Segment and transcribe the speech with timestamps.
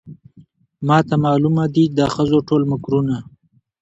[0.87, 3.15] ماته معلومه دي د ښځو ټول مکرونه